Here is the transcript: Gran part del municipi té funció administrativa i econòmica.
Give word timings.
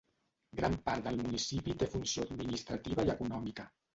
Gran 0.59 0.77
part 0.87 1.03
del 1.07 1.19
municipi 1.25 1.75
té 1.83 1.89
funció 1.91 2.25
administrativa 2.27 3.07
i 3.11 3.15
econòmica. 3.15 3.67